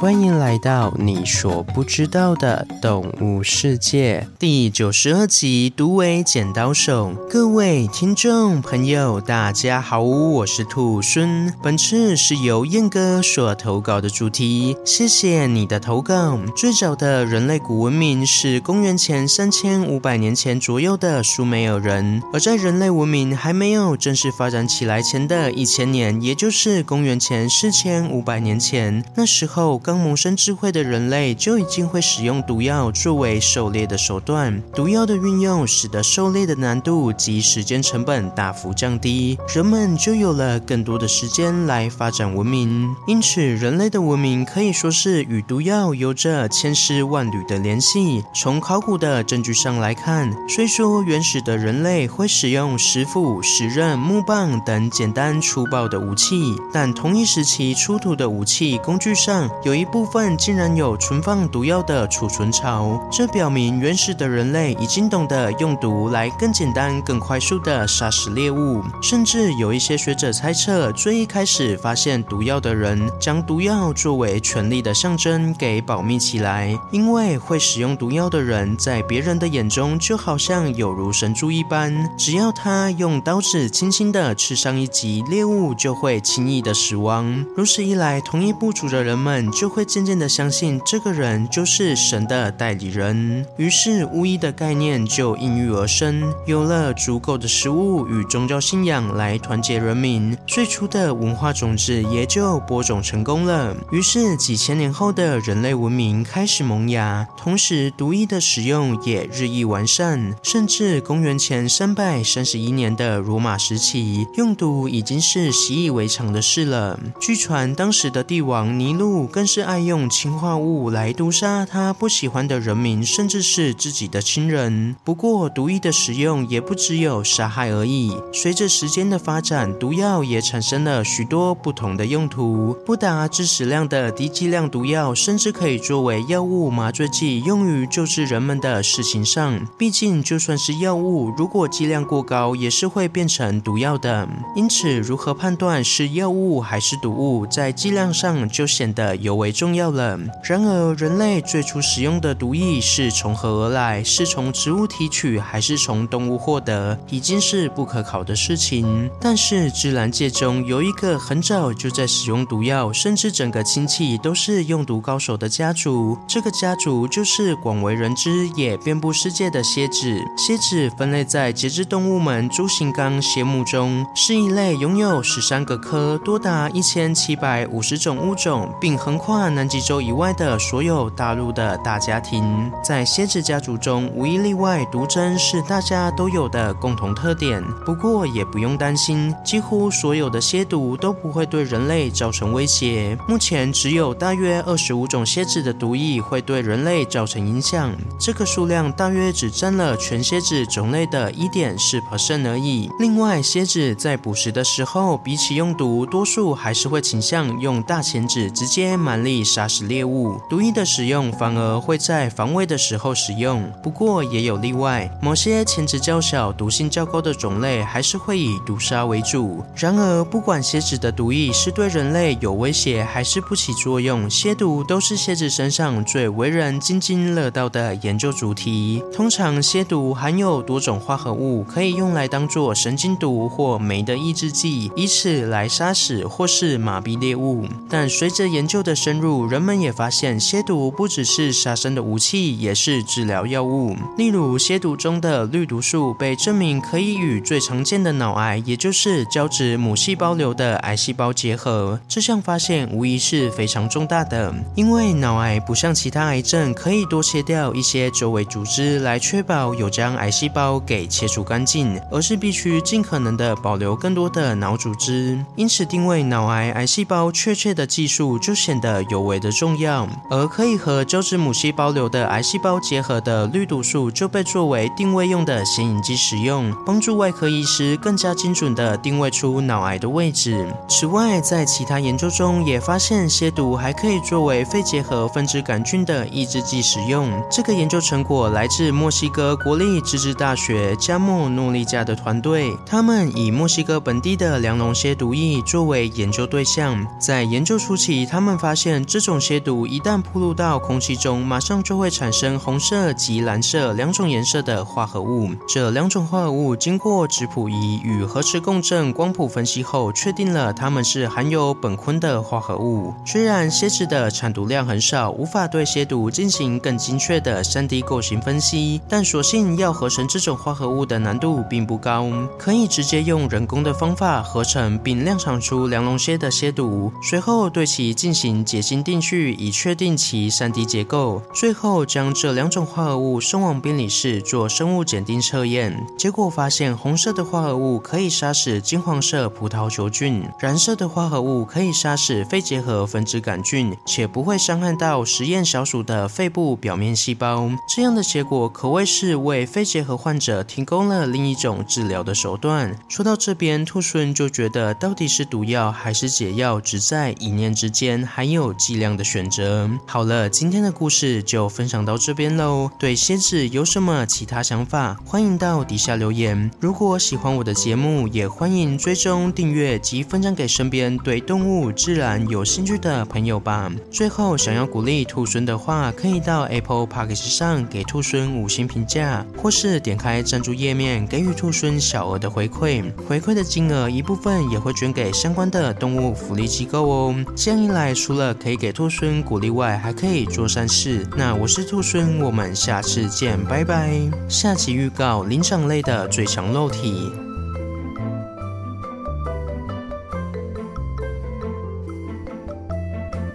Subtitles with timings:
[0.00, 7.10] 欢迎来到你所不知道的动物世界第九十二集《独尾剪刀手》。
[7.28, 11.52] 各位听众朋友，大家好，我是兔孙。
[11.62, 16.38] 本次是由燕哥所投稿的主题，谢谢你的投稿。
[16.56, 34.62] 最早的人类古文明是公元前三千五百年前左右的苏美尔人，而在人类文明还没有正式发展起来前的一千年，也就是公元前四千五百年前，那时候刚萌生智慧的人类就已经会使用毒药作为狩猎的手段。
[34.72, 42.88] 毒药的运用使得狩猎的难度及时间成本大幅降低，人们就有了更多的时间来发展文明。
[43.08, 48.22] 因此，人类的文明可以说是与毒药有着千丝万缕的联系。
[48.32, 68.82] 从考古的证据上来看，虽说原始的人类会使用石斧、石刃、木棒等简单粗暴的武器，但同一时期出土的武器工具上有一一部分竟然有存放毒药的储存槽，这表明原始的人类已经懂得用毒来更简单、更快速的杀死猎物。
[69.00, 87.46] 甚至有一些学者猜测，最一开始发现毒药的人将毒药作为权力的象征给保密起来，因为会使用毒药的人在别人的眼中就好像有如神助一般，只要他用刀子轻轻的刺上一级，猎物就会轻易的死亡。
[87.56, 103.76] 如此一来，同一部族的人们就会渐渐的相信这个人就是神的代理人，于是巫医的概念就应运而生，有了足够的食物与宗教信仰来团结人民，最初的文化种子也就播种成功了。
[103.92, 116.98] 于是几千年后的人类文明开始萌芽，同时毒液的使用也日益完善，甚至公元前三百三十一年的罗马时期，用毒已经是习以为常的事了。
[117.20, 124.94] 据传当时的帝王尼禄更是爱用氰化物来毒杀他不喜欢的人民，甚至是自己的亲人。
[125.04, 128.16] 不过，毒液的使用也不只有杀害而已。
[128.32, 132.76] 随着时间的发展，毒药也产生了许多不同的用途。
[132.84, 139.66] 不达致死量的低剂量毒药，甚至可以作为药物麻醉剂，用于救治人们的事情上。
[139.78, 144.28] 毕竟，就算是药物，如果剂量过高，也是会变成毒药的。
[144.54, 150.18] 因此，如何判断是药物还是毒物，在剂量上就显得尤为重要了。
[150.42, 154.02] 然而，人类最初使用的毒液是从何而来？
[154.02, 156.98] 是从植物提取，还是从动物获得？
[157.08, 159.10] 已经是不可考的事情。
[159.20, 166.18] 但是，自然界中有一个很早就在使用毒药，甚至整个亲戚都是用毒高手的家族。
[166.26, 170.20] 这个家族就是广为人知也遍布世界的蝎子。
[170.36, 182.70] 蝎子分类在节肢动物门蛛形纲蝎目中，是一类拥有十三个科、多达一千七百五十种物种，并横跨南极洲以外的所有大陆的大家庭。
[182.82, 187.62] 在蝎子家族中，无一例外，毒针是大家都有的共同特点。
[187.84, 193.16] 不过也不用担心，几乎所有的蝎毒都不会对人类造成威胁。
[193.28, 202.90] 目前只有大约二十五种蝎子的毒液会对人类造成影响，这个数量大约只占了全蝎子种类的一点四 percent 而已。
[202.98, 210.40] 另外，蝎子在捕食的时候，比起用毒，多数还是会倾向用大钳子直接满力杀死猎物。
[210.48, 219.64] 毒液的使用反而会在防卫的时候使用，不过也有例外，某些钳子较小、毒性较高的种类还是会以毒杀为主。
[219.74, 229.02] 然而，不管蝎子的毒液是对人类有威胁还是不起作用，蝎毒都是蝎子身上最为人津津乐道的研究主题。
[229.12, 237.66] 通常，蝎毒含有多种化合物，可以用来当做神经毒或酶的抑制剂，以此来杀死或是麻痹猎物。
[237.88, 243.96] 但随着研究的深深入，人们也发现，蝎毒不只是杀生的武器，也是治疗药物。
[244.16, 251.98] 例如，蝎毒中的绿毒素被证明可以与最常见的脑癌，也就是胶质母细胞瘤的癌细胞结合。
[252.06, 265.36] 这项发现无疑是非常重大的，因为脑癌不像其他癌症可以多切掉一些周围组织来确保有将癌细胞给切除干净，而是必须尽可能的保留更多的脑组织。
[265.56, 270.06] 因此，定位脑癌癌细胞确切的技术就显得尤为的重要。
[270.30, 280.66] 而可以和胶质母细胞瘤的癌细胞结合的绿毒素就被作为定位用的显影剂使用，帮助外科医师更加精准地定位出脑癌的位置。
[280.88, 287.30] 此外，在其他研究中也发现蝎毒还可以作为肺结核分支杆菌的抑制剂使用。
[287.50, 297.06] 这个研究成果来自墨西哥国立自治大学加莫诺利加的团队，他们以墨西哥本地的梁龙蝎毒液作为研究对象。
[297.18, 298.89] 在研究初期，他们发现。
[299.06, 305.50] 这种蝎毒一旦暴露到空气中，马上就会产生红色及蓝色两种颜色的化合物。
[305.68, 313.12] 这两种化合物经过质谱仪与核磁共振光谱分析后，确定了它们是含有苯醌的化合物。
[313.26, 331.42] 虽然蝎子的产毒量很少，无法对蝎毒进行更精确的 3D 构型分析，但所幸要合成这种化合物的难度并不高，可以直接用人工的方法合成并量产出梁龙蝎的蝎毒，随后对其进行解结晶定序，以确定其 3D 结构。
[331.52, 347.68] 最后将这两种化合物送往病理室做生物检定测验，结果发现红色的化合物可以杀死金黄色葡萄球菌，蓝色的化合物可以杀死肺结核分支杆菌，且不会伤害到实验小鼠的肺部表面细胞。
[347.86, 352.98] 这样的结果可谓是为肺结核患者提供了另一种治疗的手段。
[353.08, 359.88] 说到这边，兔孙就觉得到底是毒药还是解药，只在一念之间，还有剂量的选择。
[360.06, 362.90] 好了，今天的故事就分享到这边喽。
[362.98, 366.70] 对蝎子有什么其他想法，欢迎到底下留言。
[366.80, 373.90] 如果喜欢我的节目，也欢迎追踪、订阅及分享给身边对动物、自然有兴趣的朋友吧。
[374.10, 383.04] 最后，想要鼓励兔孙的话，可以到 Apple Podcast 上给兔孙五星评价，或是点开赞助页面给予兔孙小额的回馈。
[383.26, 387.34] 回馈的金额一部分也会捐给相关的动物福利机构哦。
[387.56, 391.26] 这样一来，除了可以给兔孙鼓励外，还可以做善事。
[391.36, 394.10] 那我是兔孙，我们下次见，拜拜。
[394.48, 397.32] 下集预告：灵长类的最强肉体。